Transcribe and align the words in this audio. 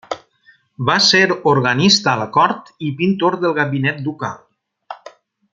Va 0.87 0.95
ser 1.07 1.21
organista 1.51 2.11
a 2.13 2.19
la 2.21 2.27
cort 2.39 2.73
i 2.89 2.91
pintor 3.03 3.39
del 3.45 3.57
gabinet 3.63 4.05
ducal. 4.11 4.43